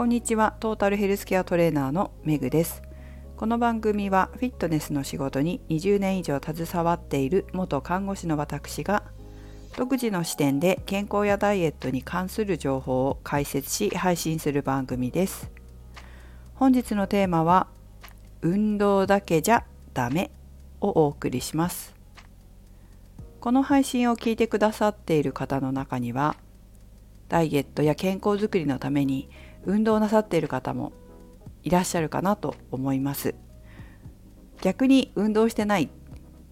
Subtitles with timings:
[0.00, 0.54] こんにちは。
[0.60, 2.80] トータルヘルスケアトレーナーのメグです。
[3.36, 9.02] この番組はフィットネスの仕事に20年以上携わっている元看護師の私が
[9.76, 15.50] 独自の視点で健康やダイエットに関する情報を解説し配信する番組です。
[16.54, 17.66] 本日のテーマは
[18.40, 20.30] 運動だけじゃダメ
[20.80, 21.94] をお送りします。
[23.38, 26.36] この配信を聞いてくださっている方の中には
[27.28, 29.28] ダイエットや健康づくりのために
[29.64, 30.92] 運動なさっている方も
[31.62, 33.34] いらっしゃるかなと思います。
[34.60, 35.90] 逆に運動してない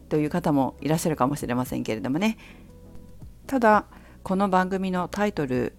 [0.08, 2.38] という方もいらっしゃるかもしれませんけれどもね。
[3.46, 3.86] ただ
[4.22, 5.74] この番組のタイトル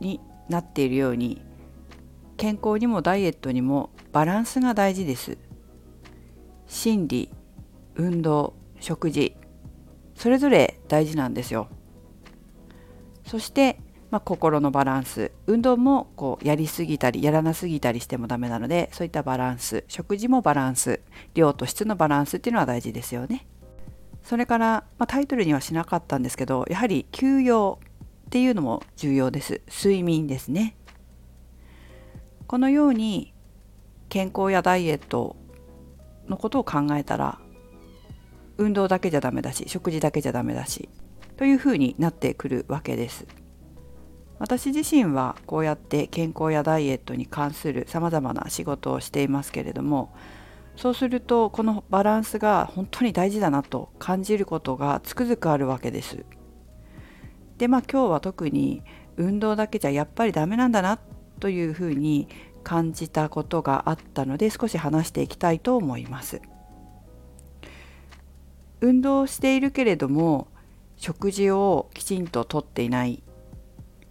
[0.00, 1.42] になっているように
[2.36, 5.38] 健康にもダイエットにもバランスが大事です。
[6.66, 7.30] 心理
[7.94, 9.36] 運動食事
[10.14, 11.68] それぞれ大事なんですよ。
[13.24, 13.80] そして
[14.10, 21.00] まあ、心のバランス運動もこうやりすぎたりやらなすぎたりしてもダメなのでそういったバランス食事もバランス
[21.34, 23.46] 量と質のバランスっていうのは大事ですよね。
[24.22, 27.78] それから、まあ、タイトルにはしなかったんですけどやはり休養
[28.26, 30.76] っていうのも重要です睡眠ですね。
[32.46, 33.34] このように
[34.08, 35.36] 健康やダイエット
[36.28, 37.38] のことを考えたら
[38.56, 40.88] 運動だけじゃダメだし食事だけじゃダメだし
[41.36, 43.26] というふうになってくるわけです。
[44.38, 50.14] 私自身はこうやって健康やダイエットに関するさまざまな仕事をしていますけれども
[50.76, 56.24] そうするとこのバランスが本当に大事だなと感じることがつくづくあるわけです。
[57.56, 58.84] でまあ今日は特に
[59.16, 61.00] 運動だけじゃやっぱりダメなんだな
[61.40, 62.28] というふうに
[62.62, 66.40] 感じたことがあったので少し話していきたいと思います。
[68.80, 70.46] 運動しているけれども
[70.96, 73.24] 食事をきちんととっていない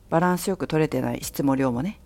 [0.09, 1.99] バランスよく取れてない質も量もね。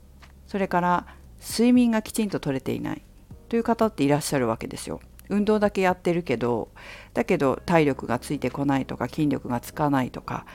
[0.47, 1.07] それから
[1.41, 3.03] 睡眠がきちんと取れていない。
[3.49, 5.01] という方っていらっしゃるわけですよ。
[5.29, 6.69] 運動だけやってるけど
[7.13, 10.45] だけど体力がついてこないとか筋力がつかないとか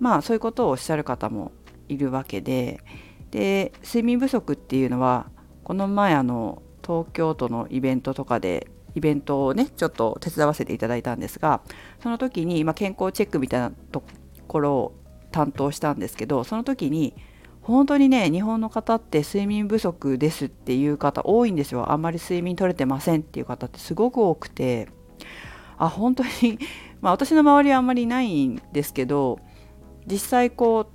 [0.00, 1.52] まあそういうことをおっしゃる方も
[1.88, 2.80] いるわけで。
[3.30, 5.28] で睡眠不足っていうのは
[5.64, 11.60] この前あの東京都のイベントとかでイベントをねちょっと手伝わせていただいたんですが
[12.00, 14.04] その時に、まあ、健康チェックみたいなと
[14.46, 14.94] ころを
[15.34, 17.12] 担当したんですけどその時に
[17.60, 21.90] 本当にね日本の方って睡眠不足ですっていう方多いんですよ。
[21.90, 24.88] あんまり睡眠取れてませんっていう方ってすごく多くて。
[25.76, 26.30] あ本当に
[27.02, 29.40] まあ私の周りはあんまりないんですけど
[30.06, 30.94] 実際こう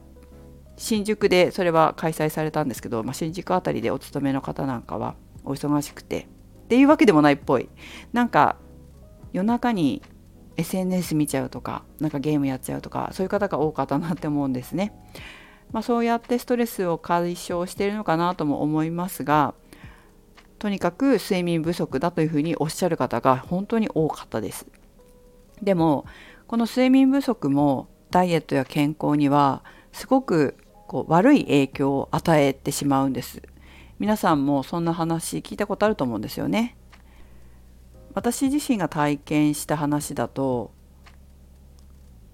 [0.77, 6.27] 新宿でそれは開催されたんですけど、まあ、新宿あたりでお勤めの方なんかはお忙しくて。
[6.63, 7.67] っていうわけでもないっぽい。
[8.13, 8.55] なんか
[9.33, 10.01] 夜中に
[10.59, 14.93] SNS 見ちゃうとかなんかゲームやっちゃうとかそういう方が多かったなって思うんですね。
[15.71, 19.53] まあ、そうやってストレスを解消しているのかなとも思いますが
[20.57, 24.65] とにかく睡眠不足だというふうにおっしゃる方が本当に多かったです。
[25.61, 26.05] でも
[26.47, 33.41] この睡眠不足もダイエットや健康にはすごくこう悪い影響を与えてしまうんです。
[33.99, 36.75] 皆さんもそんな話聞いたことあると思うんですよね。
[38.19, 40.71] 私自身が体験した話だと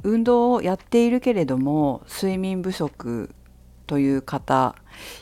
[0.02, 3.30] 運動をやっているけれども睡眠不足
[3.86, 4.76] という方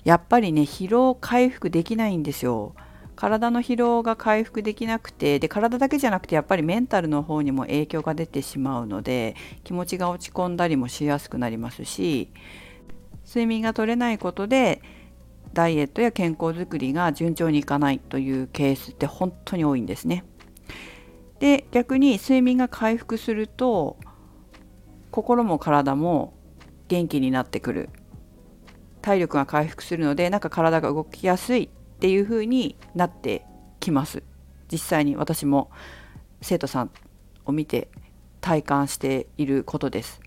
[0.06, 2.76] やっぱりね疲労回復できないんですよ。
[3.18, 9.36] 体の疲労が回復できなくてで体だけじゃなくてやっぱりメンタルの方にも影響が出てしまうので
[9.66, 12.30] 気持ちが落ち込んだりもしやすくなりますし
[13.28, 14.82] 睡眠が取れないことで
[15.54, 20.26] ダイエットや健康づくりが順調にいかないというケースって本当に多いんですね。
[21.44, 23.98] で逆に睡眠が回復すると
[25.12, 26.34] 心も体も
[26.88, 27.90] 元気になってくる。
[29.02, 33.46] 体力が回復するのでなんか体が動きやすいっていう風になって
[33.82, 34.24] きます。
[34.72, 35.70] 実際に私も
[36.42, 36.92] 生徒さん
[37.44, 37.90] を見て
[38.40, 40.22] 体感していることです。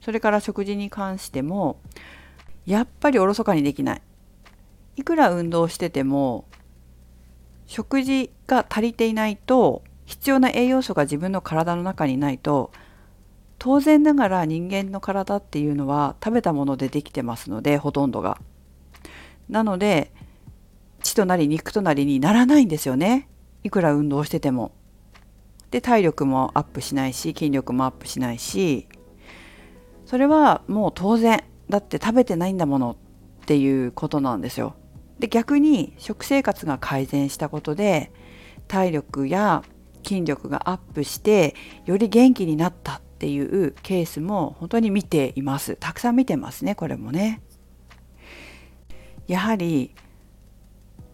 [0.00, 1.80] それから食事に関しても
[2.64, 4.02] やっぱりおろそかにできない。
[4.96, 6.44] いくら運動してても
[7.66, 12.72] 食事が足りていないと必要な栄養素が自分の体の中にないと
[13.58, 18.38] 当然ながら人間の体っていうのは食べたものでできてますのでほとんどが。
[19.48, 20.12] なので
[21.02, 23.28] 血となり肉となりにならないんですよね
[23.62, 24.72] いくら運動してても。
[25.70, 28.88] で体力もアップしないし筋力もアップしないし
[30.04, 32.96] それはもう当然だって食べてないんだもの
[33.42, 34.76] っていうことなんですよ。
[35.18, 38.12] で逆に食生活が改善したことで
[38.68, 39.64] 体力や
[40.06, 41.54] 筋力がアップして
[41.84, 45.76] より元気になったっていうケースも本当に見ています。
[45.76, 47.42] たくさん見てますねこれもね。
[49.26, 49.94] やはり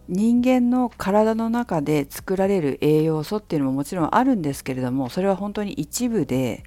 [0.07, 6.63] 人間の体の中で作られる栄養素っていうのももちろんあるんですけれどもそれは本当に一部で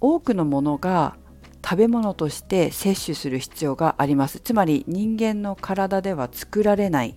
[0.00, 1.16] 多くのものが
[1.64, 4.40] 食べ物として摂取する必要があります。
[4.40, 7.16] つまり人間の体では作られない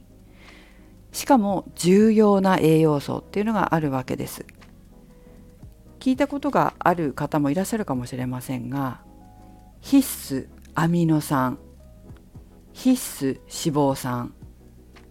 [1.11, 4.45] しかも重要な栄養素っていうのがあるわけです
[5.99, 9.01] 聞いたことがある方もいらっしゃるかもしれませんが
[9.81, 11.59] 必須アミノ酸
[12.73, 12.91] 必
[13.25, 14.33] 須脂肪酸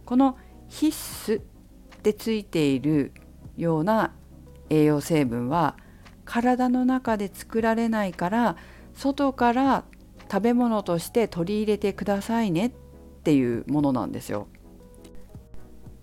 [0.05, 0.37] この
[0.69, 0.89] 必
[1.33, 1.43] 須
[2.03, 3.13] でついている
[3.57, 4.13] ような
[4.71, 5.77] 栄養成分は
[6.25, 8.57] 体の中で作られないから
[8.95, 9.85] 外から
[10.31, 12.71] 食べ物として取り入れてくださいねっ
[13.23, 14.47] ていうものなんですよ。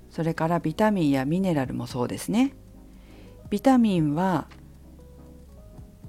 [0.10, 2.54] それからビタミンやミネラルもそうですね。
[3.50, 4.48] ビタミンは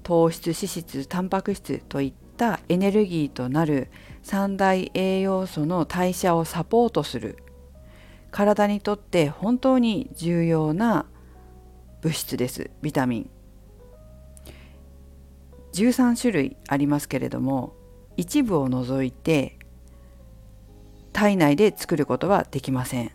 [0.03, 3.89] 糖質脂質タンパク質といったエネルギーとなる
[4.23, 7.37] 三大栄養素の代謝をサポートする。
[8.31, 11.05] 体にとって本当に重要な
[12.01, 12.71] 物質です。
[12.81, 13.29] ビタミン。
[15.73, 17.75] 13種類ありますけれども
[18.17, 19.59] 一部を除いて
[21.13, 23.11] 体内で作ることはできません。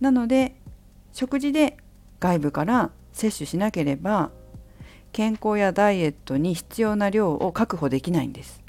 [0.00, 0.56] なので
[1.12, 1.76] 食事で
[2.18, 4.30] 外部から摂取しなければ
[5.12, 8.62] 健康やダイエットに必要な量を確保できないんです。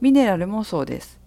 [0.00, 1.20] ミネラルもそうです。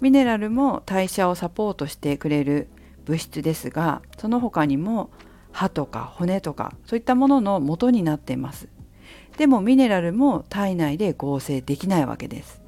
[0.00, 2.68] ミネラルも代謝をサポートしてくれる
[3.06, 5.10] 物質ですがその他にも
[5.52, 8.68] 歯とか骨とかそういったものの元になっています。
[9.36, 12.62] でもミネラルも体内で合成できないわけです。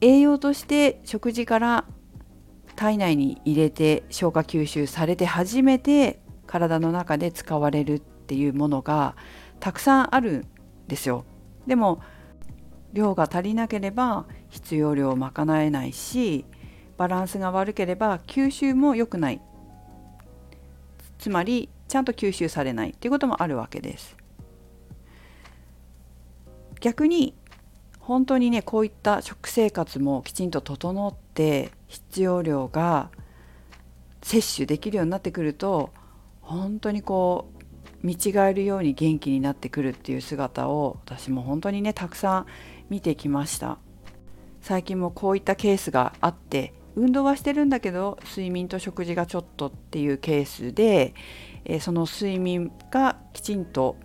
[0.00, 1.84] 栄養として食事から
[2.76, 9.16] 体内に入れて消化吸収されて初めて体の中で使われるっていうものが
[9.60, 10.46] たくさんあるん
[10.88, 11.24] ですよ。
[11.66, 12.00] でも
[12.92, 16.44] 量が足りなければ必要量を賄えないし
[16.98, 19.40] バランスが悪ければ吸収も良くない
[21.18, 24.16] つまりちゃんと吸収されないっていうこともあるわけです。
[26.80, 27.34] 逆に
[28.00, 33.10] 本当にねこういった食生活もきちんと整って必要量が
[34.22, 35.90] 摂取できるようになってくると
[36.40, 37.50] 本当にこ
[38.02, 42.46] う見違えるように元気になってくるっていう姿を私も本当にねたくさん
[42.88, 43.78] 見てきました。
[44.62, 51.14] 最近もこういったケースがあって運動はしてるんだけど睡眠と食事がちょっとっていうケースで、
[51.64, 53.96] え、その睡眠がきちんと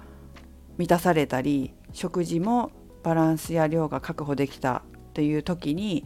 [0.78, 2.72] 満たされたり食事も
[3.04, 4.82] バランスや量が確保できた
[5.14, 6.06] という時に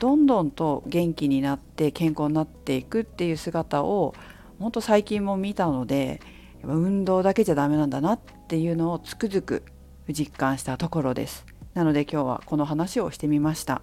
[0.00, 4.14] どんどんと元気になって健康になっていくっていう姿を
[4.58, 6.20] 本当最近も見たので
[6.64, 9.62] 運動だけじゃダメなんだなっていうのをつくづく
[10.08, 11.44] 実感したところです。
[11.74, 13.82] なので今日はこの話をしてみました。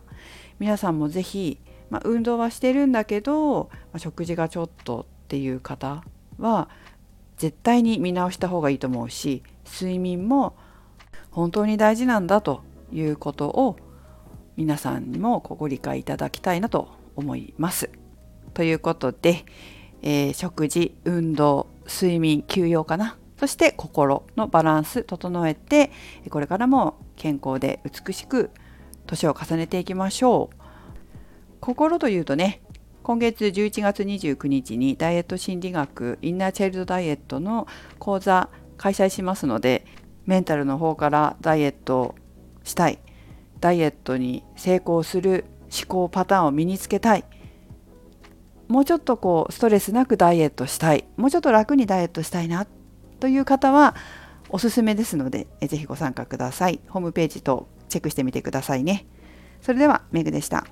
[0.57, 1.59] 皆さんも是非、
[1.91, 6.03] まあ、運動はしてるんだけど、まあ、食事がちょっとっていう方
[6.39, 6.67] は
[7.37, 10.57] 絶対に見直した方がいいと思うし睡眠も
[11.29, 13.77] 本当に大事なんだということを
[14.57, 17.91] 皆さんにもご理解いただきたいなと思います。
[18.55, 19.45] ということで、
[20.01, 23.17] えー、食事運動睡眠休養かな。
[23.39, 25.91] そして心のバランス整えて
[26.31, 28.49] これからも健康で美しく
[29.05, 30.55] 年を重ねていきましょう。
[31.59, 32.61] 心というとね
[33.03, 37.67] 今月11月29日にダイエット心理学インナーチャイルドダイエットの
[37.99, 39.85] 講座開催しますので
[40.25, 42.15] メンタルの方からダイエット
[42.63, 42.99] したい。
[43.59, 47.25] ダイエットに成功する思考パターンを身につけたい。
[48.67, 51.05] もうちょっとこうストレスなくダイエットしたい。
[51.15, 52.67] もうちょっと楽にダイエットしたいな
[53.19, 53.95] という方は
[54.49, 56.79] おすすめですのでぜひご参加ください。
[56.87, 59.05] ホームページとチェックしてみてくださいね。
[59.61, 60.65] それではメグでした。